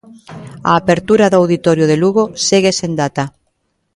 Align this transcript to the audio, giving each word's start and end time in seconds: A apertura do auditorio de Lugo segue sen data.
A 0.69 0.71
apertura 0.81 1.31
do 1.31 1.37
auditorio 1.41 1.85
de 1.91 1.97
Lugo 2.03 2.23
segue 2.47 2.71
sen 2.79 2.91
data. 3.01 3.23